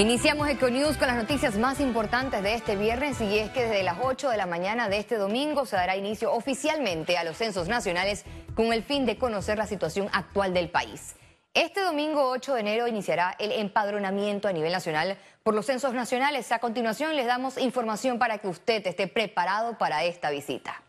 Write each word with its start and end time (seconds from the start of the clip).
Iniciamos 0.00 0.48
Econews 0.48 0.96
con 0.96 1.08
las 1.08 1.16
noticias 1.18 1.58
más 1.58 1.78
importantes 1.78 2.42
de 2.42 2.54
este 2.54 2.74
viernes 2.74 3.20
y 3.20 3.38
es 3.38 3.50
que 3.50 3.64
desde 3.64 3.82
las 3.82 3.98
8 4.00 4.30
de 4.30 4.38
la 4.38 4.46
mañana 4.46 4.88
de 4.88 4.96
este 4.96 5.16
domingo 5.16 5.66
se 5.66 5.76
dará 5.76 5.94
inicio 5.94 6.32
oficialmente 6.32 7.18
a 7.18 7.22
los 7.22 7.36
censos 7.36 7.68
nacionales 7.68 8.24
con 8.54 8.72
el 8.72 8.82
fin 8.82 9.04
de 9.04 9.18
conocer 9.18 9.58
la 9.58 9.66
situación 9.66 10.08
actual 10.14 10.54
del 10.54 10.70
país. 10.70 11.16
Este 11.52 11.82
domingo 11.82 12.30
8 12.30 12.54
de 12.54 12.60
enero 12.60 12.88
iniciará 12.88 13.36
el 13.38 13.52
empadronamiento 13.52 14.48
a 14.48 14.54
nivel 14.54 14.72
nacional 14.72 15.18
por 15.42 15.54
los 15.54 15.66
censos 15.66 15.92
nacionales. 15.92 16.50
A 16.50 16.60
continuación 16.60 17.14
les 17.14 17.26
damos 17.26 17.58
información 17.58 18.18
para 18.18 18.38
que 18.38 18.48
usted 18.48 18.86
esté 18.86 19.06
preparado 19.06 19.76
para 19.76 20.04
esta 20.04 20.30
visita. 20.30 20.82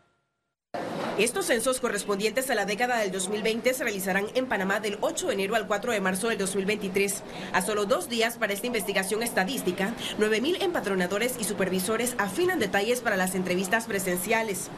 Estos 1.18 1.44
censos 1.46 1.78
correspondientes 1.78 2.50
a 2.50 2.56
la 2.56 2.64
década 2.64 2.98
del 2.98 3.12
2020 3.12 3.74
se 3.74 3.84
realizarán 3.84 4.24
en 4.34 4.46
Panamá 4.46 4.80
del 4.80 4.98
8 5.02 5.28
de 5.28 5.34
enero 5.34 5.54
al 5.54 5.68
4 5.68 5.92
de 5.92 6.00
marzo 6.00 6.30
del 6.30 6.38
2023. 6.38 7.22
A 7.52 7.62
solo 7.62 7.86
dos 7.86 8.08
días 8.08 8.38
para 8.38 8.52
esta 8.52 8.66
investigación 8.66 9.22
estadística, 9.22 9.94
9.000 10.18 10.60
empadronadores 10.62 11.36
y 11.38 11.44
supervisores 11.44 12.16
afinan 12.18 12.58
detalles 12.58 13.02
para 13.02 13.16
las 13.16 13.36
entrevistas 13.36 13.84
presenciales. 13.84 14.68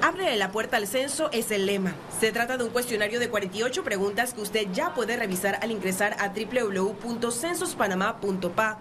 Abre 0.00 0.34
la 0.36 0.50
puerta 0.50 0.76
al 0.76 0.88
censo 0.88 1.30
es 1.30 1.52
el 1.52 1.66
lema. 1.66 1.94
Se 2.18 2.32
trata 2.32 2.56
de 2.56 2.64
un 2.64 2.70
cuestionario 2.70 3.20
de 3.20 3.28
48 3.28 3.84
preguntas 3.84 4.34
que 4.34 4.40
usted 4.40 4.66
ya 4.72 4.92
puede 4.94 5.16
revisar 5.16 5.60
al 5.62 5.70
ingresar 5.70 6.16
a 6.18 6.30
www.censospanamá.pa. 6.30 8.78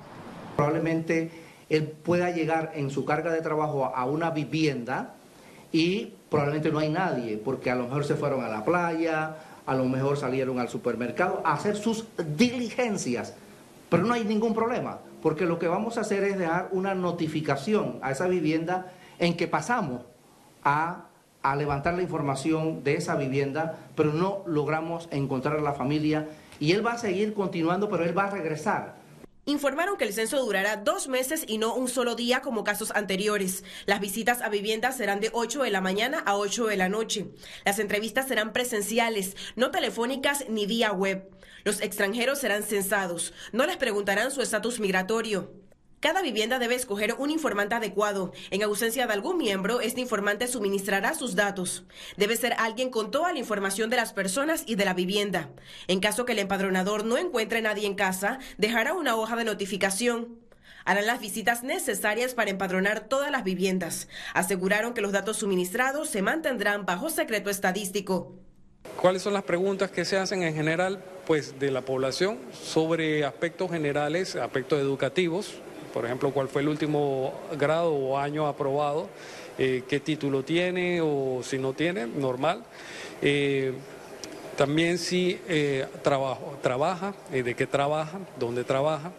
Probablemente 0.56 1.30
él 1.70 1.90
pueda 1.90 2.32
llegar 2.32 2.72
en 2.74 2.90
su 2.90 3.06
carga 3.06 3.32
de 3.32 3.42
trabajo 3.42 3.94
a 3.94 4.06
una 4.06 4.32
vivienda 4.32 5.18
y 5.72 6.14
probablemente 6.30 6.72
no 6.72 6.80
hay 6.80 6.90
nadie, 6.90 7.38
porque 7.38 7.72
a 7.72 7.76
lo 7.76 7.84
mejor 7.84 8.06
se 8.06 8.16
fueron 8.16 8.44
a 8.44 8.48
la 8.48 8.64
playa, 8.64 9.36
a 9.66 9.76
lo 9.76 9.86
mejor 9.86 10.18
salieron 10.18 10.60
al 10.60 10.70
supermercado 10.70 11.42
a 11.46 11.54
hacer 11.54 11.76
sus 11.76 12.06
diligencias, 12.38 13.36
pero 13.90 14.04
no 14.04 14.14
hay 14.14 14.24
ningún 14.24 14.54
problema, 14.54 15.00
porque 15.22 15.46
lo 15.46 15.60
que 15.60 15.68
vamos 15.68 15.98
a 15.98 16.02
hacer 16.02 16.24
es 16.24 16.38
dejar 16.38 16.70
una 16.72 16.96
notificación 16.96 18.00
a 18.02 18.12
esa 18.12 18.28
vivienda 18.28 18.92
en 19.20 19.36
que 19.36 19.48
pasamos 19.48 20.02
a, 20.64 21.06
levantar 21.58 21.96
la 21.96 22.04
información 22.04 22.84
de 22.84 22.96
esa 22.96 23.16
vivienda, 23.16 23.78
pero 23.96 24.14
no 24.14 24.44
logramos 24.46 25.08
encontrar 25.12 25.58
a 25.58 25.62
la 25.62 25.74
familia. 25.74 26.28
Y 26.60 26.74
él 26.74 26.86
va 26.86 26.94
a 26.94 26.98
seguir 27.00 27.34
continuando, 27.34 27.90
pero 27.90 28.04
él 28.04 28.16
va 28.16 28.26
a 28.26 28.30
regresar 28.30 29.01
Informaron 29.46 29.98
que 29.98 30.06
el 30.06 30.14
censo 30.14 30.40
durará 30.46 30.78
dos 30.78 31.08
meses 31.08 31.46
y 31.48 31.58
no 31.58 31.74
un 31.74 31.88
solo 31.88 32.14
día 32.14 32.42
como 32.42 32.64
casos 32.64 32.92
anteriores. 32.92 33.64
Las 33.88 34.00
visitas 34.00 34.42
a 34.42 34.50
viviendas 34.50 34.98
serán 34.98 35.20
de 35.20 35.32
8 35.34 35.64
de 35.64 35.72
la 35.72 35.82
mañana 35.82 36.20
a 36.20 36.38
8 36.38 36.68
de 36.68 36.78
la 36.78 36.90
noche. 36.90 37.26
Las 37.66 37.80
entrevistas 37.80 38.28
serán 38.28 38.54
presenciales, 38.54 39.36
no 39.56 39.72
telefónicas 39.72 40.46
ni 40.48 40.68
vía 40.68 40.92
web. 40.92 41.28
Los 41.64 41.82
extranjeros 41.82 42.40
serán 42.40 42.62
censados. 42.62 43.34
No 43.52 43.66
les 43.66 43.78
preguntarán 43.78 44.30
su 44.30 44.42
estatus 44.42 44.80
migratorio. 44.80 45.61
Cada 46.02 46.24
vivienda 46.24 46.58
debe 46.58 46.74
escoger 46.74 47.14
un 47.20 47.30
informante 47.30 47.76
adecuado. 47.76 48.34
En 48.50 48.64
ausencia 48.64 49.06
de 49.06 49.14
algún 49.14 49.38
miembro, 49.38 49.82
este 49.82 50.02
informante 50.02 50.48
suministrará 50.48 51.14
sus 51.14 51.36
datos. 51.36 51.84
Debe 52.18 52.36
ser 52.36 52.54
alguien 52.58 52.90
con 52.90 53.12
toda 53.12 53.32
la 53.32 53.38
información 53.38 53.92
de 53.92 53.98
las 53.98 54.12
personas 54.12 54.64
y 54.66 54.74
de 54.74 54.86
la 54.86 54.96
vivienda. 54.96 55.52
En 55.88 56.00
caso 56.00 56.26
que 56.26 56.32
el 56.32 56.40
empadronador 56.40 57.06
no 57.06 57.20
encuentre 57.20 57.62
nadie 57.62 57.86
en 57.86 57.94
casa, 57.94 58.40
dejará 58.58 58.94
una 58.94 59.16
hoja 59.16 59.36
de 59.36 59.44
notificación. 59.44 60.40
Harán 60.86 61.06
las 61.06 61.22
visitas 61.22 61.62
necesarias 61.62 62.34
para 62.34 62.50
empadronar 62.50 63.02
todas 63.02 63.30
las 63.30 63.44
viviendas. 63.44 64.08
Aseguraron 64.34 64.96
que 64.96 65.02
los 65.02 65.12
datos 65.12 65.38
suministrados 65.38 66.10
se 66.10 66.24
mantendrán 66.24 66.88
bajo 66.88 67.12
secreto 67.12 67.52
estadístico. 67.52 68.34
¿Cuáles 69.00 69.22
son 69.22 69.34
las 69.34 69.44
preguntas 69.44 69.92
que 69.92 70.04
se 70.04 70.18
hacen 70.18 70.42
en 70.42 70.56
general 70.56 71.04
pues 71.28 71.60
de 71.60 71.70
la 71.70 71.82
población 71.82 72.40
sobre 72.52 73.24
aspectos 73.24 73.70
generales, 73.70 74.36
aspectos 74.36 74.80
educativos, 74.80 75.62
por 75.94 76.06
ejemplo, 76.06 76.32
cuál 76.32 76.48
fue 76.48 76.62
el 76.62 76.70
último 76.70 77.34
grado 77.58 77.94
o 77.94 78.18
año 78.18 78.48
aprobado, 78.48 79.10
eh, 79.58 79.84
qué 79.88 80.00
título 80.00 80.44
tiene 80.44 81.02
o 81.02 81.42
si 81.44 81.58
no 81.58 81.74
tiene, 81.74 82.08
normal. 82.08 82.64
Eh, 83.22 83.74
también 84.58 84.98
si 84.98 85.40
eh, 85.48 85.86
trabajo, 86.04 86.58
trabaja, 86.62 87.14
de 87.32 87.56
qué 87.56 87.68
trabaja, 87.68 88.20
dónde 88.40 88.64
trabaja. 88.64 89.12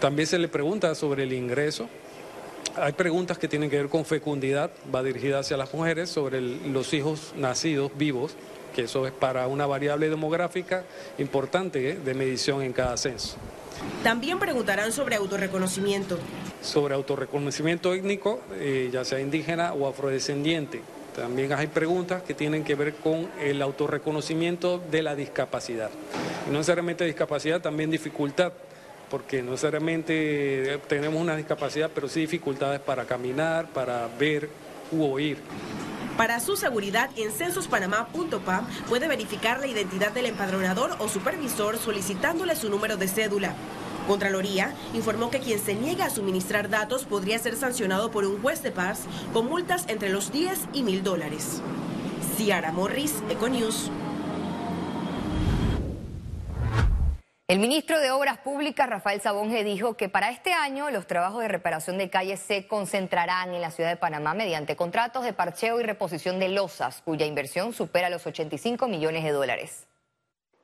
también 0.00 0.26
se 0.26 0.38
le 0.38 0.48
pregunta 0.48 0.94
sobre 0.94 1.24
el 1.24 1.32
ingreso. 1.32 1.88
Hay 2.76 2.92
preguntas 2.92 3.36
que 3.38 3.48
tienen 3.48 3.68
que 3.68 3.76
ver 3.76 3.88
con 3.88 4.04
fecundidad, 4.04 4.70
va 4.94 5.02
dirigida 5.02 5.40
hacia 5.40 5.56
las 5.56 5.74
mujeres, 5.74 6.08
sobre 6.08 6.40
los 6.40 6.92
hijos 6.94 7.34
nacidos 7.36 7.90
vivos, 7.96 8.36
que 8.70 8.82
eso 8.82 9.06
es 9.06 9.12
para 9.12 9.46
una 9.46 9.66
variable 9.66 10.08
demográfica 10.08 10.84
importante 11.18 11.94
de 11.94 12.14
medición 12.14 12.62
en 12.62 12.72
cada 12.72 12.96
censo. 12.96 13.36
También 14.02 14.38
preguntarán 14.38 14.92
sobre 14.92 15.16
autorreconocimiento. 15.16 16.18
Sobre 16.62 16.94
autorreconocimiento 16.94 17.94
étnico, 17.94 18.40
eh, 18.54 18.90
ya 18.92 19.04
sea 19.04 19.20
indígena 19.20 19.72
o 19.72 19.88
afrodescendiente. 19.88 20.80
También 21.14 21.52
hay 21.52 21.66
preguntas 21.66 22.22
que 22.22 22.34
tienen 22.34 22.64
que 22.64 22.74
ver 22.74 22.94
con 22.94 23.28
el 23.40 23.60
autorreconocimiento 23.62 24.80
de 24.90 25.02
la 25.02 25.14
discapacidad. 25.14 25.90
no 26.46 26.58
necesariamente 26.58 27.04
discapacidad, 27.04 27.60
también 27.60 27.90
dificultad, 27.90 28.52
porque 29.10 29.42
no 29.42 29.52
necesariamente 29.52 30.78
tenemos 30.88 31.20
una 31.20 31.36
discapacidad, 31.36 31.90
pero 31.94 32.08
sí 32.08 32.20
dificultades 32.20 32.80
para 32.80 33.04
caminar, 33.04 33.68
para 33.68 34.08
ver 34.18 34.48
u 34.92 35.04
oír. 35.04 35.38
Para 36.16 36.40
su 36.40 36.56
seguridad, 36.56 37.10
en 37.16 37.32
censospanamá.pa 37.32 38.66
puede 38.88 39.08
verificar 39.08 39.60
la 39.60 39.66
identidad 39.66 40.12
del 40.12 40.26
empadronador 40.26 40.96
o 40.98 41.08
supervisor 41.08 41.78
solicitándole 41.78 42.56
su 42.56 42.68
número 42.68 42.96
de 42.96 43.08
cédula. 43.08 43.54
Contraloría 44.06 44.74
informó 44.92 45.30
que 45.30 45.40
quien 45.40 45.58
se 45.58 45.74
niega 45.74 46.06
a 46.06 46.10
suministrar 46.10 46.68
datos 46.68 47.04
podría 47.04 47.38
ser 47.38 47.56
sancionado 47.56 48.10
por 48.10 48.24
un 48.24 48.40
juez 48.42 48.62
de 48.62 48.72
paz 48.72 49.02
con 49.32 49.46
multas 49.46 49.84
entre 49.88 50.10
los 50.10 50.32
10 50.32 50.58
y 50.72 50.82
mil 50.82 51.02
dólares. 51.02 51.62
Ciara 52.36 52.72
Morris, 52.72 53.14
Econews. 53.30 53.90
El 57.50 57.58
ministro 57.58 57.98
de 57.98 58.12
Obras 58.12 58.38
Públicas, 58.38 58.88
Rafael 58.88 59.20
Sabonge, 59.20 59.64
dijo 59.64 59.94
que 59.96 60.08
para 60.08 60.30
este 60.30 60.52
año 60.52 60.88
los 60.90 61.08
trabajos 61.08 61.42
de 61.42 61.48
reparación 61.48 61.98
de 61.98 62.08
calles 62.08 62.38
se 62.38 62.68
concentrarán 62.68 63.52
en 63.52 63.60
la 63.60 63.72
ciudad 63.72 63.90
de 63.90 63.96
Panamá 63.96 64.34
mediante 64.34 64.76
contratos 64.76 65.24
de 65.24 65.32
parcheo 65.32 65.80
y 65.80 65.82
reposición 65.82 66.38
de 66.38 66.48
losas, 66.48 67.02
cuya 67.04 67.26
inversión 67.26 67.72
supera 67.72 68.08
los 68.08 68.24
85 68.24 68.86
millones 68.86 69.24
de 69.24 69.32
dólares. 69.32 69.88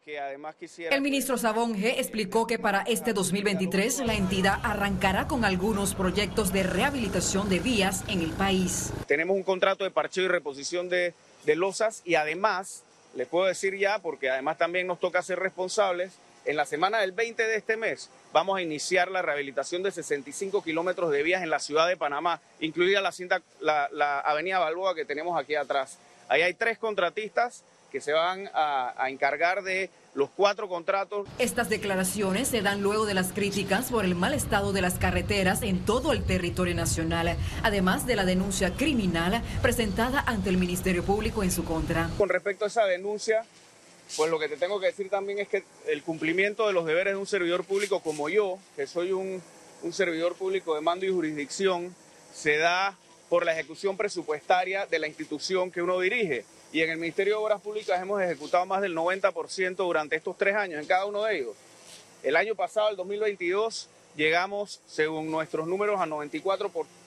El 0.05 1.03
ministro 1.03 1.37
Sabonge 1.37 1.99
explicó 1.99 2.47
que 2.47 2.61
para 2.61 2.83
este 2.83 3.13
2023 3.13 4.07
la 4.07 4.15
entidad 4.15 4.61
arrancará 4.63 5.27
con 5.27 5.45
algunos 5.45 5.97
proyectos 5.97 6.53
de 6.53 6.63
rehabilitación 6.63 7.49
de 7.49 7.59
vías 7.59 8.05
en 8.07 8.21
el 8.21 8.31
país. 8.31 8.93
Tenemos 9.09 9.37
un 9.37 9.43
contrato 9.43 9.83
de 9.83 9.91
parcheo 9.91 10.27
y 10.27 10.29
reposición 10.29 10.89
de, 10.89 11.15
de 11.47 11.57
losas 11.57 12.03
y 12.05 12.15
además, 12.15 12.85
les 13.17 13.27
puedo 13.27 13.47
decir 13.47 13.77
ya, 13.77 13.99
porque 13.99 14.31
además 14.31 14.57
también 14.57 14.87
nos 14.87 15.01
toca 15.01 15.21
ser 15.25 15.41
responsables, 15.41 16.17
en 16.47 16.57
la 16.57 16.65
semana 16.65 16.99
del 16.99 17.13
20 17.13 17.43
de 17.43 17.57
este 17.57 17.77
mes 17.77 18.09
vamos 18.33 18.59
a 18.59 18.63
iniciar 18.63 19.11
la 19.11 19.23
rehabilitación 19.23 19.83
de 19.83 19.91
65 19.91 20.63
kilómetros 20.63 21.11
de 21.11 21.23
vías 21.23 21.43
en 21.43 21.51
la 21.51 21.59
ciudad 21.59 21.89
de 21.89 21.97
Panamá, 21.97 22.41
incluida 22.61 23.01
la, 23.01 23.13
cinta, 23.13 23.43
la, 23.61 24.21
avenida 24.21 24.59
Balboa 24.59 24.95
que 24.95 25.05
tenemos 25.05 25.39
aquí 25.39 25.55
atrás. 25.55 25.99
Ahí 26.29 26.43
hay 26.43 26.55
tres 26.55 26.79
contratistas 26.79 27.63
que 27.91 28.01
se 28.01 28.13
van 28.13 28.51
a, 28.53 28.95
a, 28.97 29.11
encargar 29.11 29.63
de 29.63 29.91
los 30.15 30.29
cuatro 30.31 30.69
contratos. 30.69 31.27
Estas 31.39 31.69
declaraciones 31.69 32.49
se 32.49 32.61
dan 32.61 32.83
luego 32.83 33.07
de 33.07 33.15
las 33.15 33.33
críticas 33.33 33.91
por 33.91 34.05
el 34.05 34.15
mal 34.15 34.35
estado 34.35 34.73
de 34.73 34.83
las 34.83 34.99
carreteras 34.99 35.63
en 35.63 35.85
todo 35.85 36.13
el 36.13 36.25
territorio 36.25 36.75
nacional, 36.75 37.37
además 37.63 38.07
de 38.07 38.17
la 38.17 38.25
denuncia 38.25 38.75
criminal 38.75 39.43
presentada 39.63 40.23
ante 40.27 40.51
el 40.51 40.59
Ministerio 40.59 41.05
Público 41.05 41.43
en 41.43 41.53
su 41.53 41.65
contra. 41.65 42.11
Con 42.19 42.29
respecto 42.29 42.65
a 42.65 42.69
esa 42.69 42.85
denuncia, 42.85 43.45
pues 44.15 44.31
lo 44.31 44.39
que 44.39 44.49
te 44.49 44.57
tengo 44.57 44.79
que 44.79 44.87
decir 44.87 45.11
también 45.11 45.39
es 45.41 45.49
que 45.49 45.65
el 45.89 46.03
cumplimiento 46.03 46.67
de 46.67 46.73
los 46.73 46.87
deberes 46.87 47.15
de 47.15 47.19
un 47.19 47.27
servidor 47.27 47.65
público 47.65 48.01
como 48.01 48.29
yo, 48.29 48.59
que 48.77 48.87
soy 48.87 49.13
un, 49.13 49.43
servidor 49.93 50.35
público 50.35 50.75
de 50.75 50.81
mando 50.81 51.07
y 51.07 51.11
jurisdicción, 51.11 51.95
se 52.35 52.57
da 52.57 52.97
por 53.29 53.45
la 53.45 53.53
ejecución 53.53 53.97
presupuestaria 53.97 54.87
de 54.87 54.99
la 54.99 55.07
institución 55.07 55.71
que 55.71 55.83
uno 55.83 56.01
dirige. 56.01 56.45
Y 56.73 56.83
en 56.83 56.91
el 56.91 56.99
Ministerio 56.99 57.39
de 57.39 57.45
Obras 57.45 57.61
Públicas 57.61 58.01
hemos 58.01 58.21
ejecutado 58.21 58.67
más 58.67 58.83
del 58.83 58.95
90% 58.97 59.77
durante 59.77 60.17
estos 60.17 60.37
tres 60.37 60.55
años, 60.57 60.81
en 60.81 60.87
cada 60.87 61.07
uno 61.07 61.25
de 61.25 61.39
ellos. 61.39 61.57
El 62.23 62.37
año 62.37 62.55
pasado, 62.55 62.89
el 62.89 62.97
2022, 62.97 63.89
llegamos, 64.17 64.81
según 64.87 65.31
nuestros 65.31 65.69
números, 65.69 66.01
a 66.01 66.07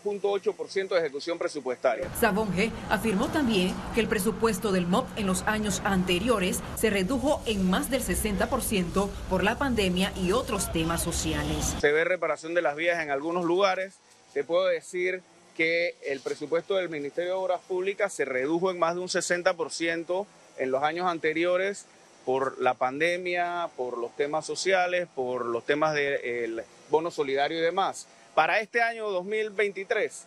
94.8% 0.03 0.89
de 0.89 0.99
ejecución 0.99 1.37
presupuestaria. 1.37 2.09
Sabonge 2.19 2.71
afirmó 2.89 3.27
también 3.27 3.73
que 3.93 4.01
el 4.01 4.07
presupuesto 4.07 4.71
del 4.71 4.87
MOP 4.87 5.07
en 5.17 5.27
los 5.27 5.43
años 5.43 5.81
anteriores 5.83 6.61
se 6.75 6.89
redujo 6.89 7.41
en 7.45 7.69
más 7.69 7.89
del 7.89 8.03
60% 8.03 9.09
por 9.29 9.43
la 9.43 9.57
pandemia 9.57 10.13
y 10.15 10.31
otros 10.31 10.71
temas 10.71 11.03
sociales. 11.03 11.75
Se 11.79 11.91
ve 11.91 12.03
reparación 12.03 12.53
de 12.53 12.61
las 12.61 12.75
vías 12.75 13.01
en 13.01 13.11
algunos 13.11 13.45
lugares. 13.45 13.95
Te 14.33 14.43
puedo 14.43 14.65
decir 14.65 15.21
que 15.55 15.95
el 16.05 16.21
presupuesto 16.21 16.75
del 16.75 16.89
Ministerio 16.89 17.31
de 17.31 17.37
Obras 17.37 17.61
Públicas 17.67 18.13
se 18.13 18.23
redujo 18.23 18.71
en 18.71 18.79
más 18.79 18.95
de 18.95 19.01
un 19.01 19.07
60% 19.07 20.25
en 20.57 20.71
los 20.71 20.83
años 20.83 21.07
anteriores 21.07 21.85
por 22.25 22.59
la 22.61 22.75
pandemia, 22.75 23.69
por 23.75 23.97
los 23.97 24.15
temas 24.15 24.45
sociales, 24.45 25.07
por 25.15 25.45
los 25.45 25.65
temas 25.65 25.93
del 25.95 26.63
bono 26.89 27.11
solidario 27.11 27.57
y 27.57 27.61
demás. 27.61 28.07
Para 28.39 28.61
este 28.61 28.81
año 28.81 29.09
2023, 29.09 30.25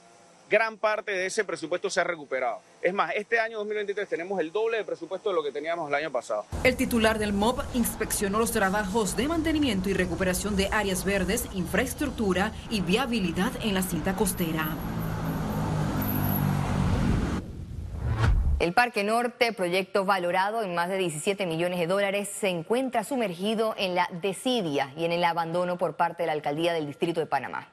gran 0.51 0.77
parte 0.77 1.13
de 1.13 1.25
ese 1.25 1.45
presupuesto 1.45 1.89
se 1.89 1.99
ha 1.99 2.05
recuperado. 2.05 2.61
Es 2.83 2.93
más, 2.93 3.15
este 3.17 3.41
año 3.41 3.57
2023 3.57 4.07
tenemos 4.07 4.39
el 4.39 4.53
doble 4.53 4.77
de 4.77 4.85
presupuesto 4.85 5.31
de 5.31 5.35
lo 5.35 5.43
que 5.43 5.51
teníamos 5.51 5.89
el 5.89 5.95
año 5.95 6.13
pasado. 6.13 6.45
El 6.63 6.77
titular 6.77 7.19
del 7.19 7.33
MOB 7.33 7.63
inspeccionó 7.73 8.39
los 8.39 8.53
trabajos 8.53 9.17
de 9.17 9.29
mantenimiento 9.29 9.89
y 9.89 9.95
recuperación 9.95 10.57
de 10.57 10.69
áreas 10.71 11.07
verdes, 11.07 11.47
infraestructura 11.55 12.53
y 12.69 12.83
viabilidad 12.83 13.51
en 13.63 13.73
la 13.73 13.81
cinta 13.81 14.15
costera. 14.15 14.69
El 18.59 18.75
Parque 18.75 19.05
Norte, 19.05 19.55
proyecto 19.55 20.05
valorado 20.05 20.63
en 20.63 20.75
más 20.75 20.91
de 20.91 20.99
17 20.99 21.47
millones 21.47 21.79
de 21.79 21.87
dólares, 21.87 22.29
se 22.29 22.51
encuentra 22.51 23.05
sumergido 23.05 23.75
en 23.79 23.95
la 23.95 24.07
desidia 24.21 24.93
y 24.99 25.07
en 25.07 25.13
el 25.13 25.25
abandono 25.25 25.79
por 25.79 25.97
parte 25.97 26.25
de 26.25 26.27
la 26.27 26.33
alcaldía 26.35 26.75
del 26.75 26.87
Distrito 26.87 27.19
de 27.19 27.27
Panamá. 27.27 27.73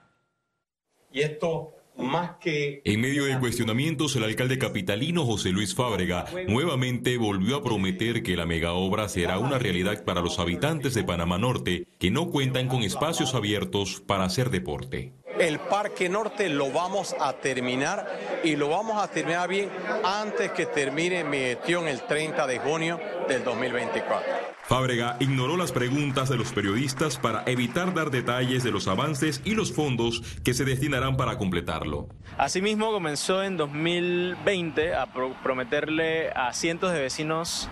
Y 1.12 1.22
esto 1.22 1.74
más 1.98 2.38
que... 2.40 2.82
En 2.86 3.02
medio 3.02 3.26
de 3.26 3.40
cuestionamientos, 3.40 4.16
el 4.16 4.24
alcalde 4.24 4.58
capitalino 4.58 5.26
José 5.26 5.50
Luis 5.50 5.76
Fábrega 5.76 6.26
nuevamente 6.48 7.18
volvió 7.18 7.58
a 7.58 7.64
prometer 7.64 8.24
que 8.24 8.38
la 8.38 8.46
megaobra 8.46 9.10
será 9.10 9.40
una 9.40 9.60
realidad 9.60 10.04
para 10.06 10.22
los 10.22 10.40
habitantes 10.40 10.94
de 10.94 11.04
Panamá 11.04 11.38
Norte 11.38 11.88
que 11.98 12.12
no 12.12 12.30
cuentan 12.30 12.68
con 12.68 12.84
espacios 12.84 13.36
abiertos 13.36 14.02
para 14.06 14.24
hacer 14.24 14.50
deporte. 14.50 15.14
El 15.40 15.58
Parque 15.58 16.10
Norte 16.10 16.50
lo 16.50 16.70
vamos 16.70 17.16
a 17.18 17.32
terminar 17.32 18.42
y 18.44 18.58
lo 18.58 18.68
vamos 18.68 19.02
a 19.02 19.08
terminar 19.08 19.48
bien 19.48 19.70
antes 20.04 20.52
que 20.52 20.66
termine 20.66 21.24
mi 21.24 21.38
gestión 21.38 21.88
el 21.88 22.02
30 22.02 22.46
de 22.46 22.60
junio 22.60 23.00
del 23.30 23.46
2024. 23.46 24.50
Fábrega 24.64 25.16
ignoró 25.22 25.56
las 25.56 25.72
preguntas 25.72 26.28
de 26.28 26.36
los 26.36 26.52
periodistas 26.52 27.18
para 27.18 27.44
evitar 27.46 27.94
dar 27.94 28.12
detalles 28.12 28.66
de 28.66 28.72
los 28.72 28.90
avances 28.90 29.42
y 29.46 29.56
los 29.56 29.74
fondos 29.74 30.22
que 30.44 30.54
se 30.54 30.66
destinarán 30.66 31.16
para 31.16 31.38
completarlo. 31.38 32.10
Asimismo, 32.38 32.92
comenzó 32.92 33.42
en 33.42 33.56
2020 33.56 34.94
a 34.94 35.08
prometerle 35.42 36.32
a 36.32 36.52
cientos 36.52 36.92
de 36.92 37.00
vecinos 37.00 37.70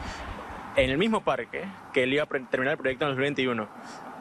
en 0.78 0.90
el 0.90 0.98
mismo 0.98 1.22
parque 1.22 1.66
que 1.92 2.04
él 2.04 2.14
iba 2.14 2.24
a 2.24 2.28
terminar 2.28 2.74
el 2.74 2.78
proyecto 2.78 3.06
en 3.06 3.12
el 3.12 3.18
2021. 3.18 3.68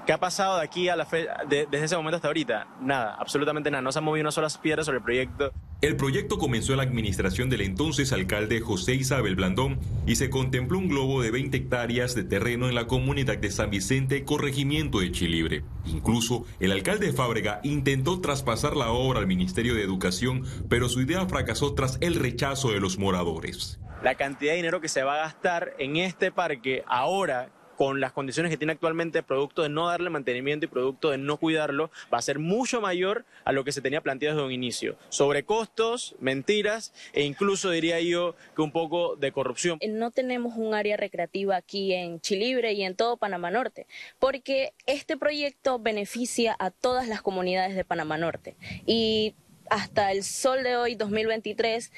¿Qué 0.07 0.13
ha 0.13 0.21
pasado 0.21 0.59
de 0.59 0.63
aquí 0.63 0.89
a 0.89 0.95
la 0.95 1.05
fe, 1.05 1.27
desde 1.49 1.85
ese 1.85 1.97
momento 1.97 2.15
hasta 2.15 2.29
ahorita? 2.29 2.69
Nada, 2.81 3.17
absolutamente 3.19 3.73
nada. 3.73 3.83
No 3.83 3.91
se 3.91 3.99
han 3.99 4.05
movido 4.05 4.23
una 4.23 4.31
sola 4.31 4.49
piedra 4.63 4.85
sobre 4.85 4.99
el 4.99 5.03
proyecto. 5.03 5.53
El 5.83 5.97
proyecto 5.97 6.39
comenzó 6.39 6.73
en 6.73 6.77
la 6.77 6.85
administración 6.85 7.51
del 7.51 7.63
entonces 7.63 8.13
alcalde 8.13 8.61
José 8.61 8.95
Isabel 8.95 9.35
Blandón 9.35 9.81
y 10.07 10.15
se 10.15 10.31
contempló 10.31 10.79
un 10.79 10.89
globo 10.89 11.23
de 11.23 11.33
20 11.33 11.57
hectáreas 11.57 12.15
de 12.15 12.23
terreno 12.23 12.69
en 12.69 12.77
la 12.77 12.87
comunidad 12.87 13.39
de 13.39 13.51
San 13.51 13.71
Vicente, 13.71 14.25
corregimiento 14.25 15.01
de 15.01 15.11
Chilibre. 15.11 15.65
Incluso 15.87 16.45
el 16.61 16.71
alcalde 16.71 17.13
Fábrega 17.13 17.59
intentó 17.65 18.21
traspasar 18.21 18.77
la 18.77 18.93
obra 18.93 19.19
al 19.19 19.27
Ministerio 19.27 19.75
de 19.75 19.83
Educación, 19.83 20.45
pero 20.69 20.89
su 20.89 21.01
idea 21.01 21.27
fracasó 21.27 21.75
tras 21.75 21.99
el 22.01 22.15
rechazo 22.15 22.71
de 22.71 22.79
los 22.79 22.97
moradores. 22.97 23.81
La 24.05 24.15
cantidad 24.15 24.53
de 24.53 24.59
dinero 24.59 24.81
que 24.81 24.89
se 24.89 25.03
va 25.03 25.17
a 25.17 25.25
gastar 25.25 25.75
en 25.81 25.97
este 25.97 26.31
parque 26.31 26.85
ahora 26.87 27.51
con 27.77 28.01
las 28.01 28.13
condiciones 28.13 28.51
que 28.51 28.57
tiene 28.57 28.73
actualmente, 28.73 29.23
producto 29.23 29.63
de 29.63 29.69
no 29.69 29.89
darle 29.89 30.11
mantenimiento 30.11 30.67
y 30.67 30.69
producto 30.69 31.11
de 31.11 31.19
no 31.19 31.37
cuidarlo, 31.37 31.91
va 32.13 32.19
a 32.19 32.23
ser 32.23 32.39
mucho 32.39 32.81
mayor 32.81 33.25
a 33.45 33.53
lo 33.53 33.65
que 33.65 33.73
se 33.73 33.81
tenía 33.81 34.01
planteado 34.01 34.37
desde 34.37 34.47
un 34.47 34.53
inicio. 34.53 34.97
Sobrecostos, 35.09 36.17
mentiras 36.19 36.93
e 37.13 37.23
incluso 37.23 37.71
diría 37.71 38.01
yo 38.01 38.35
que 38.55 38.63
un 38.63 38.73
poco 38.73 39.17
de 39.17 39.33
corrupción. 39.33 39.79
No 39.89 40.11
tenemos 40.11 40.55
un 40.57 40.75
área 40.75 40.97
recreativa 40.97 41.57
aquí 41.57 41.93
en 41.93 42.21
Chilibre 42.21 42.73
y 42.73 42.83
en 42.83 42.97
todo 42.97 43.17
Panamá 43.17 43.51
Norte, 43.51 43.87
porque 44.19 44.73
este 44.87 45.17
proyecto 45.17 45.79
beneficia 45.79 46.57
a 46.59 46.71
todas 46.71 47.09
las 47.09 47.23
comunidades 47.23 47.77
de 47.77 47.85
Panamá 47.85 48.17
Norte. 48.19 48.57
Y 48.87 49.35
hasta 49.71 50.13
el 50.13 50.23
sol 50.23 50.63
de 50.63 50.77
hoy, 50.77 50.95
2023, 50.95 51.93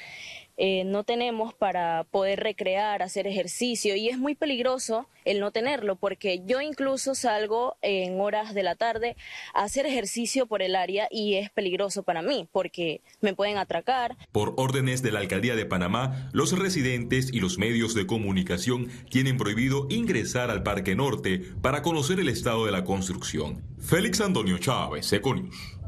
eh, 0.61 0.83
no 0.83 1.05
tenemos 1.05 1.53
para 1.53 2.03
poder 2.11 2.41
recrear, 2.41 3.01
hacer 3.01 3.27
ejercicio 3.27 3.95
y 3.95 4.09
es 4.09 4.17
muy 4.17 4.35
peligroso 4.35 5.07
el 5.23 5.39
no 5.39 5.51
tenerlo 5.51 5.95
porque 5.95 6.43
yo 6.45 6.59
incluso 6.59 7.15
salgo 7.15 7.77
en 7.81 8.19
horas 8.19 8.53
de 8.53 8.63
la 8.63 8.75
tarde 8.75 9.15
a 9.53 9.63
hacer 9.63 9.85
ejercicio 9.85 10.47
por 10.47 10.61
el 10.61 10.75
área 10.75 11.07
y 11.09 11.35
es 11.35 11.49
peligroso 11.49 12.03
para 12.03 12.21
mí 12.21 12.49
porque 12.51 12.99
me 13.21 13.33
pueden 13.33 13.57
atracar. 13.57 14.17
Por 14.33 14.53
órdenes 14.57 15.01
de 15.01 15.13
la 15.13 15.19
Alcaldía 15.19 15.55
de 15.55 15.65
Panamá, 15.65 16.29
los 16.33 16.51
residentes 16.59 17.31
y 17.31 17.39
los 17.39 17.57
medios 17.57 17.93
de 17.93 18.05
comunicación 18.05 18.89
tienen 19.09 19.37
prohibido 19.37 19.87
ingresar 19.89 20.51
al 20.51 20.63
Parque 20.63 20.93
Norte 20.93 21.41
para 21.61 21.81
conocer 21.81 22.19
el 22.19 22.27
estado 22.27 22.65
de 22.65 22.73
la 22.73 22.83
construcción. 22.83 23.63
Félix 23.79 24.19
Antonio 24.19 24.57
Chávez, 24.57 25.13
Econius. 25.13 25.78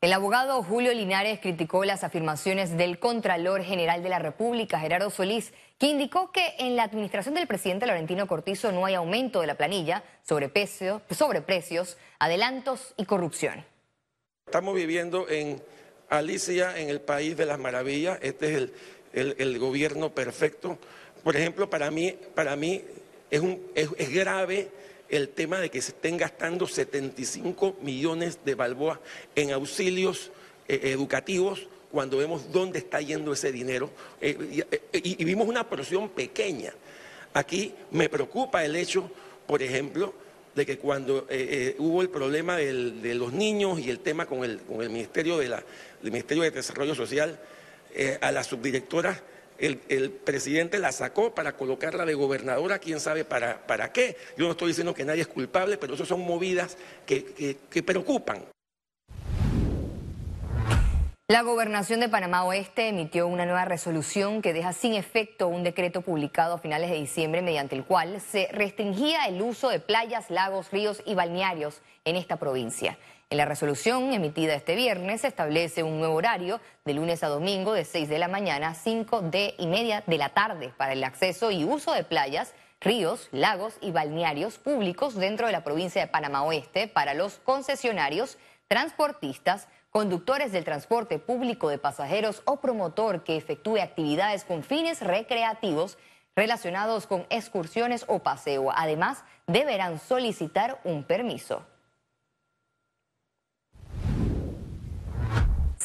El 0.00 0.12
abogado 0.12 0.62
Julio 0.62 0.94
Linares 0.94 1.40
criticó 1.40 1.84
las 1.84 2.04
afirmaciones 2.04 2.76
del 2.76 3.00
Contralor 3.00 3.64
General 3.64 4.00
de 4.00 4.08
la 4.08 4.20
República, 4.20 4.78
Gerardo 4.78 5.10
Solís, 5.10 5.52
que 5.76 5.86
indicó 5.86 6.30
que 6.30 6.54
en 6.60 6.76
la 6.76 6.84
administración 6.84 7.34
del 7.34 7.48
presidente 7.48 7.84
Laurentino 7.84 8.28
Cortizo 8.28 8.70
no 8.70 8.86
hay 8.86 8.94
aumento 8.94 9.40
de 9.40 9.48
la 9.48 9.56
planilla, 9.56 10.04
sobreprecios, 10.22 11.02
precios, 11.44 11.96
adelantos 12.20 12.94
y 12.96 13.06
corrupción. 13.06 13.64
Estamos 14.46 14.76
viviendo 14.76 15.28
en 15.28 15.60
Alicia, 16.08 16.78
en 16.78 16.90
el 16.90 17.00
país 17.00 17.36
de 17.36 17.46
las 17.46 17.58
maravillas. 17.58 18.20
Este 18.22 18.54
es 18.54 18.70
el, 19.12 19.58
gobierno 19.58 20.10
perfecto. 20.10 20.78
Por 21.24 21.34
ejemplo, 21.34 21.68
para 21.68 21.90
mí, 21.90 22.14
para 22.36 22.54
mí 22.54 22.84
es, 23.32 23.40
un, 23.40 23.60
es 23.74 24.14
grave 24.14 24.70
el 25.08 25.30
tema 25.30 25.58
de 25.58 25.70
que 25.70 25.80
se 25.80 25.92
estén 25.92 26.16
gastando 26.16 26.66
75 26.66 27.76
millones 27.82 28.40
de 28.44 28.54
balboas 28.54 28.98
en 29.34 29.52
auxilios 29.52 30.30
eh, 30.68 30.80
educativos 30.84 31.66
cuando 31.90 32.18
vemos 32.18 32.52
dónde 32.52 32.78
está 32.78 33.00
yendo 33.00 33.32
ese 33.32 33.50
dinero 33.50 33.90
eh, 34.20 34.64
eh, 34.70 35.00
y, 35.02 35.24
vimos 35.24 35.48
una 35.48 35.68
porción 35.68 36.10
pequeña. 36.10 36.72
Aquí 37.32 37.74
me 37.90 38.08
preocupa 38.08 38.64
el 38.64 38.76
hecho, 38.76 39.10
por 39.46 39.62
ejemplo, 39.62 40.12
de 40.54 40.66
que 40.66 40.78
cuando 40.78 41.26
hubo 41.78 42.02
el 42.02 42.10
problema 42.10 42.56
de 42.56 43.14
los 43.14 43.32
niños 43.32 43.78
y 43.78 43.90
el 43.90 44.00
tema 44.00 44.26
con 44.26 44.42
el, 44.42 44.58
con 44.62 44.82
el 44.82 44.90
Ministerio, 44.90 45.38
de 45.38 45.48
la, 45.48 45.62
Ministerio 46.02 46.42
de 46.42 46.50
Desarrollo 46.50 46.96
Social, 46.96 47.38
a 48.20 48.32
las 48.32 48.48
subdirectoras 48.48 49.22
el, 49.58 50.10
presidente 50.10 50.78
la 50.78 50.92
sacó 50.92 51.34
para 51.34 51.56
colocarla 51.56 52.04
de 52.04 52.14
gobernadora, 52.14 52.78
quién 52.78 53.00
sabe 53.00 53.24
para, 53.24 53.66
para 53.66 53.92
qué. 53.92 54.16
Yo 54.36 54.46
no 54.46 54.52
estoy 54.52 54.68
diciendo 54.68 54.94
que 54.94 55.04
nadie 55.04 55.22
es 55.22 55.28
culpable, 55.28 55.78
pero 55.78 55.94
eso 55.94 56.06
son 56.06 56.20
movidas 56.20 56.76
que, 57.06 57.58
que 57.70 57.82
preocupan. 57.82 58.44
La 61.30 61.42
gobernación 61.42 62.00
de 62.00 62.08
Panamá 62.08 62.44
Oeste 62.44 62.88
emitió 62.88 63.26
una 63.26 63.44
nueva 63.44 63.66
resolución 63.66 64.40
que 64.40 64.54
deja 64.54 64.72
sin 64.72 64.94
efecto 64.94 65.48
un 65.48 65.62
decreto 65.62 66.00
publicado 66.00 66.54
a 66.54 66.58
finales 66.58 66.88
de 66.88 66.96
diciembre 66.96 67.42
mediante 67.42 67.76
el 67.76 67.84
cual 67.84 68.22
se 68.22 68.48
restringía 68.50 69.26
el 69.26 69.42
uso 69.42 69.68
de 69.68 69.78
playas, 69.78 70.30
lagos, 70.30 70.70
ríos 70.70 71.02
y 71.04 71.14
balnearios 71.14 71.82
en 72.06 72.16
esta 72.16 72.36
provincia. 72.36 72.96
En 73.30 73.36
la 73.36 73.44
resolución 73.44 74.14
emitida 74.14 74.54
este 74.54 74.74
viernes 74.74 75.20
se 75.20 75.26
establece 75.26 75.82
un 75.82 75.98
nuevo 75.98 76.14
horario 76.14 76.62
de 76.86 76.94
lunes 76.94 77.22
a 77.22 77.28
domingo 77.28 77.74
de 77.74 77.84
6 77.84 78.08
de 78.08 78.18
la 78.18 78.26
mañana 78.26 78.68
a 78.68 78.74
5 78.74 79.20
de 79.20 79.54
y 79.58 79.66
media 79.66 80.02
de 80.06 80.16
la 80.16 80.30
tarde 80.30 80.72
para 80.78 80.94
el 80.94 81.04
acceso 81.04 81.50
y 81.50 81.62
uso 81.62 81.92
de 81.92 82.04
playas, 82.04 82.54
ríos, 82.80 83.28
lagos 83.30 83.76
y 83.82 83.90
balnearios 83.90 84.56
públicos 84.56 85.14
dentro 85.14 85.44
de 85.44 85.52
la 85.52 85.62
provincia 85.62 86.00
de 86.00 86.10
Panamá 86.10 86.42
Oeste 86.42 86.88
para 86.88 87.12
los 87.12 87.34
concesionarios, 87.40 88.38
transportistas, 88.66 89.68
conductores 89.90 90.50
del 90.50 90.64
transporte 90.64 91.18
público 91.18 91.68
de 91.68 91.76
pasajeros 91.76 92.40
o 92.46 92.60
promotor 92.60 93.24
que 93.24 93.36
efectúe 93.36 93.76
actividades 93.76 94.44
con 94.44 94.62
fines 94.62 95.02
recreativos 95.02 95.98
relacionados 96.34 97.06
con 97.06 97.26
excursiones 97.28 98.06
o 98.08 98.20
paseo. 98.20 98.72
Además, 98.74 99.22
deberán 99.46 100.00
solicitar 100.00 100.80
un 100.84 101.04
permiso. 101.04 101.62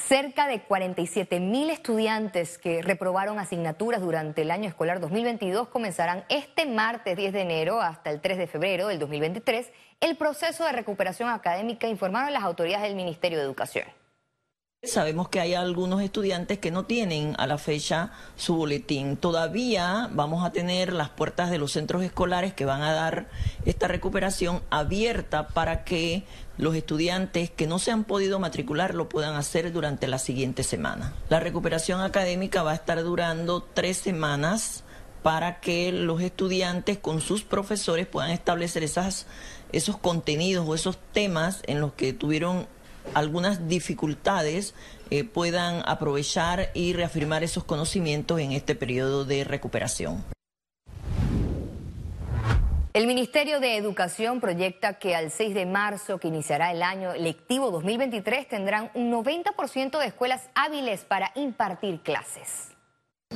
Cerca 0.08 0.48
de 0.48 0.62
47 0.62 1.40
mil 1.40 1.70
estudiantes 1.70 2.58
que 2.58 2.82
reprobaron 2.82 3.40
asignaturas 3.40 4.02
durante 4.02 4.42
el 4.42 4.52
año 4.52 4.68
escolar 4.68 5.00
2022 5.00 5.70
comenzarán 5.70 6.26
este 6.28 6.66
martes 6.66 7.16
10 7.16 7.32
de 7.32 7.42
enero 7.42 7.82
hasta 7.82 8.10
el 8.10 8.20
3 8.20 8.38
de 8.38 8.48
febrero 8.48 8.90
del 8.90 9.00
2023 9.00 9.72
el 10.02 10.18
proceso 10.18 10.66
de 10.66 10.74
recuperación 10.74 11.30
académica, 11.30 11.88
informaron 11.88 12.34
las 12.34 12.44
autoridades 12.44 12.84
del 12.84 12.96
Ministerio 12.96 13.38
de 13.38 13.46
Educación. 13.46 13.86
Sabemos 14.86 15.30
que 15.30 15.40
hay 15.40 15.54
algunos 15.54 16.02
estudiantes 16.02 16.60
que 16.60 16.70
no 16.70 16.84
tienen 16.84 17.36
a 17.38 17.48
la 17.48 17.58
fecha 17.58 18.12
su 18.36 18.58
boletín. 18.58 19.16
Todavía 19.16 20.10
vamos 20.12 20.46
a 20.46 20.52
tener 20.52 20.92
las 20.92 21.08
puertas 21.08 21.50
de 21.50 21.58
los 21.58 21.72
centros 21.72 22.04
escolares 22.04 22.54
que 22.54 22.66
van 22.66 22.82
a 22.82 22.92
dar 22.92 23.30
esta 23.64 23.88
recuperación 23.88 24.62
abierta 24.70 25.48
para 25.48 25.86
que 25.86 26.26
los 26.58 26.76
estudiantes 26.76 27.50
que 27.50 27.66
no 27.66 27.80
se 27.80 27.92
han 27.92 28.04
podido 28.04 28.40
matricular 28.40 28.94
lo 28.94 29.08
puedan 29.08 29.36
hacer 29.36 29.72
durante 29.72 30.06
la 30.10 30.20
siguiente 30.20 30.64
semana. 30.64 31.14
La 31.30 31.40
recuperación 31.40 32.02
académica 32.02 32.62
va 32.62 32.72
a 32.72 32.76
estar 32.76 33.02
durando 33.04 33.64
tres 33.64 33.96
semanas 33.96 34.84
para 35.22 35.62
que 35.62 35.94
los 35.94 36.22
estudiantes 36.22 36.98
con 36.98 37.22
sus 37.22 37.44
profesores 37.44 38.06
puedan 38.06 38.32
establecer 38.32 38.84
esas, 38.84 39.28
esos 39.72 39.98
contenidos 39.98 40.68
o 40.68 40.76
esos 40.76 40.98
temas 41.14 41.62
en 41.68 41.80
los 41.80 41.94
que 41.94 42.12
tuvieron 42.12 42.68
algunas 43.14 43.68
dificultades 43.68 44.74
eh, 45.10 45.24
puedan 45.24 45.82
aprovechar 45.86 46.70
y 46.74 46.94
reafirmar 46.94 47.44
esos 47.44 47.64
conocimientos 47.64 48.40
en 48.40 48.52
este 48.52 48.76
periodo 48.76 49.26
de 49.26 49.44
recuperación. 49.44 50.24
El 52.94 53.08
Ministerio 53.08 53.60
de 53.60 53.76
Educación 53.76 54.40
proyecta 54.40 55.00
que 55.00 55.16
al 55.16 55.32
6 55.32 55.56
de 55.56 55.66
marzo, 55.66 56.20
que 56.20 56.28
iniciará 56.28 56.72
el 56.72 56.84
año 56.84 57.14
lectivo 57.16 57.72
2023, 57.72 58.48
tendrán 58.48 58.92
un 58.94 59.12
90% 59.12 59.98
de 59.98 60.06
escuelas 60.06 60.48
hábiles 60.54 61.04
para 61.04 61.32
impartir 61.34 62.02
clases. 62.02 62.73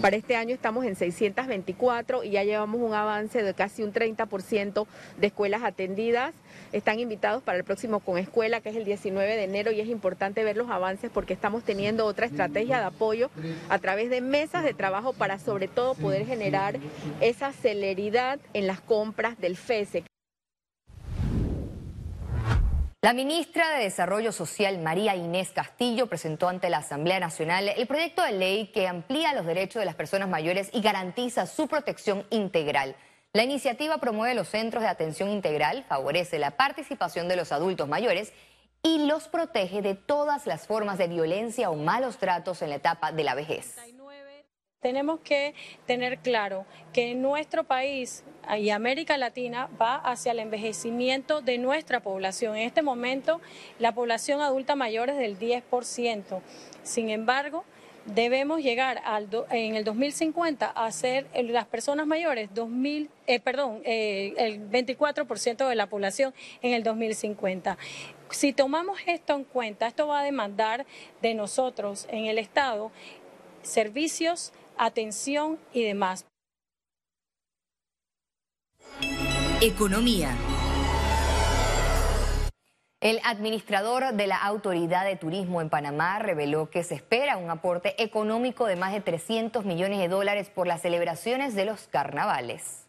Para 0.01 0.16
este 0.16 0.36
año 0.36 0.54
estamos 0.54 0.86
en 0.86 0.96
624 0.96 2.24
y 2.24 2.30
ya 2.30 2.44
llevamos 2.44 2.80
un 2.82 2.94
avance 2.94 3.42
de 3.42 3.54
casi 3.56 3.82
un 3.82 3.92
30% 3.92 4.86
de 5.18 5.27
escuelas 5.27 5.63
atendidas. 5.63 6.36
Están 6.72 7.00
invitados 7.00 7.42
para 7.42 7.58
el 7.58 7.63
próximo 7.63 8.00
con 8.00 8.20
escuela, 8.20 8.62
que 8.62 8.70
es 8.70 8.75
el 8.75 8.86
19 8.86 9.36
de 9.36 9.44
enero, 9.44 9.72
y 9.72 9.82
es 9.82 9.88
importante 9.88 10.44
ver 10.44 10.56
los 10.56 10.70
avances 10.70 11.10
porque 11.12 11.34
estamos 11.34 11.63
teniendo 11.63 12.06
otra 12.06 12.27
estrategia 12.27 12.77
de 12.77 12.86
apoyo 12.86 13.32
a 13.70 13.80
través 13.80 14.12
de 14.12 14.22
mesas 14.22 14.63
de 14.63 14.75
trabajo 14.75 15.13
para 15.13 15.39
sobre 15.39 15.68
todo 15.68 15.96
poder 15.96 16.27
generar 16.27 16.77
esa 17.20 17.51
celeridad 17.51 18.39
en 18.54 18.68
las 18.68 18.80
compras 18.80 19.39
del 19.39 19.58
FESE. 19.58 20.04
La 23.01 23.13
ministra 23.13 23.70
de 23.70 23.84
Desarrollo 23.84 24.32
Social, 24.32 24.80
María 24.80 25.16
Inés 25.16 25.51
Castillo, 25.51 26.08
presentó 26.08 26.50
ante 26.50 26.72
la 26.72 26.80
Asamblea 26.80 27.20
Nacional 27.20 27.70
el 27.70 27.86
proyecto 27.86 28.24
de 28.24 28.32
ley 28.32 28.72
que 28.74 28.88
amplía 28.88 29.36
los 29.36 29.46
derechos 29.46 29.80
de 29.80 29.86
las 29.86 29.94
personas 29.94 30.27
mayores 30.27 30.72
y 30.74 30.82
garantiza 30.82 31.46
su 31.46 31.68
protección 31.68 32.25
integral. 32.32 32.96
La 33.34 33.44
iniciativa 33.44 34.00
promueve 34.00 34.34
los 34.34 34.48
centros 34.48 34.82
de 34.82 34.89
atención 34.89 35.30
integral, 35.30 35.86
favorece 35.88 36.39
la 36.39 36.58
participación 36.58 37.27
de 37.27 37.36
los 37.36 37.51
adultos 37.51 37.88
mayores 37.88 38.34
y 38.82 39.06
los 39.06 39.27
protege 39.27 39.84
de 39.84 39.94
todas 39.94 40.48
las 40.48 40.66
formas 40.66 40.98
de 40.98 41.08
violencia 41.08 41.70
o 41.70 41.75
malos 41.75 42.18
tratos 42.18 42.63
en 42.63 42.70
la 42.70 42.77
etapa 42.77 43.12
de 43.12 43.24
la 43.24 43.36
vejez. 43.36 43.75
Tenemos 44.80 45.20
que 45.20 45.54
tener 45.86 46.18
claro 46.20 46.66
que 46.94 47.13
nuestro 47.13 47.63
país 47.63 48.24
y 48.60 48.70
América 48.70 49.18
Latina 49.18 49.70
va 49.80 49.96
hacia 49.96 50.32
el 50.32 50.39
envejecimiento 50.39 51.42
de 51.42 51.58
nuestra 51.58 52.00
población. 52.00 52.56
En 52.56 52.63
este 52.63 52.82
momento 52.82 53.42
la 53.80 53.94
población 53.94 54.42
adulta 54.42 54.75
mayor 54.75 55.10
es 55.10 55.18
del 55.18 55.38
10%. 55.38 56.42
Sin 56.84 57.10
embargo, 57.10 57.66
debemos 58.06 58.62
llegar 58.62 59.01
al 59.04 59.27
en 59.50 59.75
el 59.75 59.84
2050 59.84 60.68
a 60.68 60.92
ser 60.92 61.27
las 61.34 61.66
personas 61.66 62.08
mayores 62.08 62.54
2000, 62.54 63.10
eh, 63.27 63.39
perdón, 63.39 63.82
eh, 63.84 64.34
el 64.38 64.70
24% 64.70 65.68
de 65.68 65.75
la 65.75 65.88
población 65.88 66.34
en 66.62 66.74
el 66.74 66.84
2050. 66.84 67.77
Si 68.30 68.54
tomamos 68.54 68.98
esto 69.06 69.36
en 69.36 69.44
cuenta, 69.44 69.88
esto 69.88 70.08
va 70.08 70.22
a 70.22 70.24
demandar 70.24 70.86
de 71.22 71.34
nosotros 71.34 72.08
en 72.10 72.25
el 72.25 72.38
Estado 72.38 72.92
servicios 73.62 74.54
atención 74.77 75.60
y 75.74 75.84
demás. 75.84 76.25
Economía. 79.60 80.38
El 83.02 83.20
administrador 83.24 84.14
de 84.14 84.28
la 84.28 84.38
Autoridad 84.38 85.04
de 85.04 85.16
Turismo 85.16 85.62
en 85.62 85.72
Panamá 85.72 86.20
reveló 86.20 86.70
que 86.70 86.84
se 86.84 86.94
espera 86.94 87.38
un 87.38 87.50
aporte 87.50 88.00
económico 88.04 88.68
de 88.68 88.76
más 88.76 88.94
de 88.94 89.02
300 89.02 89.66
millones 89.66 89.98
de 89.98 90.10
dólares 90.10 90.52
por 90.54 90.68
las 90.68 90.84
celebraciones 90.84 91.56
de 91.56 91.66
los 91.66 91.88
carnavales. 91.88 92.86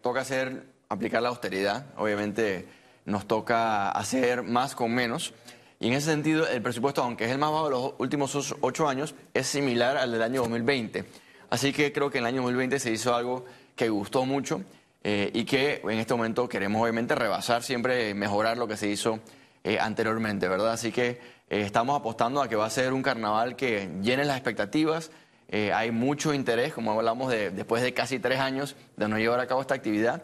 Toca 0.00 0.22
hacer, 0.22 0.66
aplicar 0.88 1.22
la 1.22 1.28
austeridad. 1.28 1.86
Obviamente 1.96 2.66
nos 3.04 3.28
toca 3.28 3.92
hacer 3.92 4.42
más 4.42 4.74
con 4.74 4.92
menos. 4.92 5.32
Y 5.78 5.86
en 5.86 5.92
ese 5.92 6.10
sentido, 6.10 6.48
el 6.48 6.60
presupuesto, 6.60 7.04
aunque 7.04 7.26
es 7.26 7.30
el 7.30 7.38
más 7.38 7.52
bajo 7.52 7.64
de 7.66 7.70
los 7.70 7.94
últimos 7.98 8.56
ocho 8.62 8.88
años, 8.88 9.14
es 9.32 9.46
similar 9.46 9.96
al 9.96 10.10
del 10.10 10.22
año 10.22 10.40
2020. 10.40 11.04
Así 11.50 11.72
que 11.72 11.92
creo 11.92 12.10
que 12.10 12.18
en 12.18 12.24
el 12.24 12.28
año 12.34 12.42
2020 12.42 12.80
se 12.80 12.90
hizo 12.90 13.14
algo 13.14 13.44
que 13.76 13.90
gustó 13.90 14.24
mucho 14.24 14.64
eh, 15.04 15.30
y 15.34 15.44
que 15.44 15.80
en 15.82 15.98
este 15.98 16.14
momento 16.14 16.48
queremos 16.48 16.80
obviamente 16.80 17.14
rebasar, 17.14 17.62
siempre 17.62 18.14
mejorar 18.14 18.56
lo 18.56 18.68
que 18.68 18.76
se 18.76 18.88
hizo 18.88 19.18
eh, 19.64 19.78
anteriormente, 19.80 20.48
¿verdad? 20.48 20.72
Así 20.72 20.92
que 20.92 21.08
eh, 21.10 21.18
estamos 21.48 21.98
apostando 21.98 22.40
a 22.40 22.48
que 22.48 22.54
va 22.54 22.66
a 22.66 22.70
ser 22.70 22.92
un 22.92 23.02
carnaval 23.02 23.56
que 23.56 23.90
llene 24.00 24.24
las 24.24 24.36
expectativas. 24.36 25.10
hay 25.50 25.90
mucho 25.90 26.32
interés, 26.32 26.72
como 26.72 26.92
hablamos 26.92 27.30
de, 27.30 27.50
después 27.50 27.82
de 27.82 27.92
casi 27.92 28.18
tres 28.18 28.38
años 28.38 28.74
de 28.96 29.06
no 29.08 29.18
llevar 29.18 29.40
a 29.40 29.46
cabo 29.46 29.60
esta 29.60 29.74
actividad. 29.74 30.22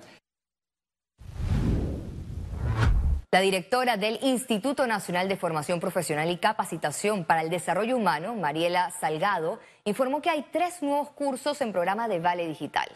La 3.31 3.41
directora 3.41 3.99
del 3.99 4.19
Instituto 4.23 4.87
Nacional 4.87 5.29
de 5.29 5.37
Formación 5.37 5.81
Profesional 5.81 6.31
y 6.31 6.39
Capacitación 6.39 7.27
para 7.27 7.43
el 7.43 7.51
Desarrollo 7.51 7.95
Humano, 7.95 8.35
Mariela 8.35 8.91
Salgado, 8.91 9.61
informó 9.85 10.23
que 10.23 10.31
hay 10.31 10.47
tres 10.51 10.83
nuevos 10.83 11.11
cursos 11.11 11.61
en 11.61 11.73
programa 11.73 12.09
de 12.09 12.21
Vale 12.21 12.47
Digital. 12.47 12.89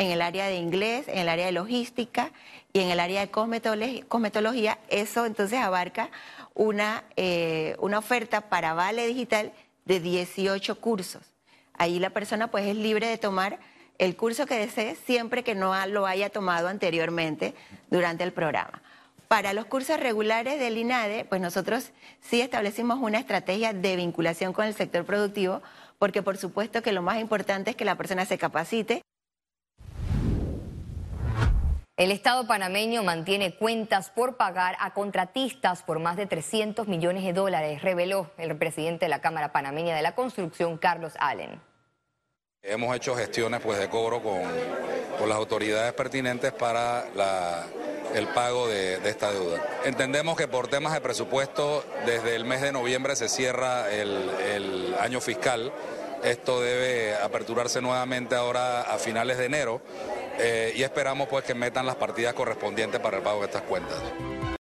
En 0.00 0.10
el 0.10 0.22
área 0.22 0.46
de 0.46 0.56
inglés, 0.56 1.08
en 1.08 1.18
el 1.18 1.28
área 1.28 1.44
de 1.44 1.52
logística 1.52 2.32
y 2.72 2.80
en 2.80 2.88
el 2.88 3.00
área 3.00 3.20
de 3.20 3.30
cosmetología, 4.08 4.78
eso 4.88 5.26
entonces 5.26 5.58
abarca 5.58 6.08
una, 6.54 7.04
eh, 7.16 7.76
una 7.80 7.98
oferta 7.98 8.48
para 8.48 8.72
Vale 8.72 9.06
Digital 9.06 9.52
de 9.84 10.00
18 10.00 10.80
cursos. 10.80 11.20
Ahí 11.74 11.98
la 11.98 12.08
persona 12.08 12.50
pues 12.50 12.64
es 12.64 12.76
libre 12.76 13.08
de 13.08 13.18
tomar 13.18 13.58
el 13.98 14.16
curso 14.16 14.46
que 14.46 14.54
desee 14.54 14.94
siempre 14.94 15.44
que 15.44 15.54
no 15.54 15.74
lo 15.88 16.06
haya 16.06 16.30
tomado 16.30 16.68
anteriormente 16.68 17.54
durante 17.90 18.24
el 18.24 18.32
programa. 18.32 18.80
Para 19.28 19.52
los 19.52 19.66
cursos 19.66 20.00
regulares 20.00 20.58
del 20.58 20.78
INADE, 20.78 21.26
pues 21.26 21.42
nosotros 21.42 21.90
sí 22.22 22.40
establecimos 22.40 23.00
una 23.02 23.18
estrategia 23.18 23.74
de 23.74 23.96
vinculación 23.96 24.54
con 24.54 24.64
el 24.64 24.72
sector 24.72 25.04
productivo, 25.04 25.60
porque 25.98 26.22
por 26.22 26.38
supuesto 26.38 26.80
que 26.80 26.92
lo 26.92 27.02
más 27.02 27.20
importante 27.20 27.68
es 27.68 27.76
que 27.76 27.84
la 27.84 27.98
persona 27.98 28.24
se 28.24 28.38
capacite. 28.38 29.02
El 32.00 32.12
Estado 32.12 32.46
panameño 32.46 33.02
mantiene 33.02 33.56
cuentas 33.56 34.08
por 34.08 34.38
pagar 34.38 34.74
a 34.80 34.94
contratistas 34.94 35.82
por 35.82 35.98
más 35.98 36.16
de 36.16 36.24
300 36.24 36.88
millones 36.88 37.24
de 37.24 37.34
dólares, 37.34 37.82
reveló 37.82 38.30
el 38.38 38.56
presidente 38.56 39.04
de 39.04 39.10
la 39.10 39.20
Cámara 39.20 39.52
Panameña 39.52 39.94
de 39.94 40.00
la 40.00 40.14
Construcción, 40.14 40.78
Carlos 40.78 41.12
Allen. 41.18 41.60
Hemos 42.62 42.96
hecho 42.96 43.14
gestiones 43.14 43.60
pues, 43.60 43.78
de 43.78 43.90
cobro 43.90 44.22
con, 44.22 44.40
con 45.18 45.28
las 45.28 45.36
autoridades 45.36 45.92
pertinentes 45.92 46.52
para 46.52 47.04
el 48.14 48.26
pago 48.28 48.66
de, 48.66 48.94
esta 49.06 49.30
deuda. 49.30 49.62
Entendemos 49.84 50.38
que 50.38 50.48
por 50.48 50.68
temas 50.68 50.94
de 50.94 51.02
presupuesto, 51.02 51.84
desde 52.06 52.34
el 52.34 52.46
mes 52.46 52.62
de 52.62 52.72
noviembre 52.72 53.14
se 53.14 53.28
cierra 53.28 53.92
el, 53.92 54.96
año 55.00 55.20
fiscal. 55.20 55.70
Esto 56.24 56.62
debe 56.62 57.14
aperturarse 57.16 57.82
nuevamente 57.82 58.36
ahora 58.36 58.80
a 58.80 58.96
finales 58.96 59.36
de 59.36 59.44
enero 59.44 59.82
eh, 60.40 60.72
y 60.74 60.82
esperamos 60.82 61.28
pues 61.28 61.44
que 61.44 61.54
metan 61.54 61.86
las 61.86 61.96
partidas 61.96 62.34
correspondientes 62.34 63.00
para 63.00 63.18
el 63.18 63.22
pago 63.22 63.40
de 63.40 63.46
estas 63.46 63.62
cuentas. 63.62 63.98